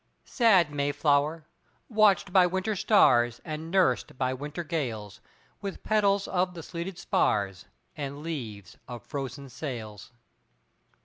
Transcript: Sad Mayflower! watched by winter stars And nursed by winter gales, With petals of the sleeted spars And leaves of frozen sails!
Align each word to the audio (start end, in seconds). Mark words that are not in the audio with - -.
Sad 0.25 0.71
Mayflower! 0.71 1.45
watched 1.87 2.33
by 2.33 2.47
winter 2.47 2.75
stars 2.75 3.39
And 3.45 3.69
nursed 3.69 4.17
by 4.17 4.33
winter 4.33 4.63
gales, 4.63 5.21
With 5.61 5.83
petals 5.83 6.27
of 6.27 6.55
the 6.55 6.63
sleeted 6.63 6.97
spars 6.97 7.65
And 7.95 8.23
leaves 8.23 8.79
of 8.87 9.05
frozen 9.05 9.47
sails! 9.47 10.11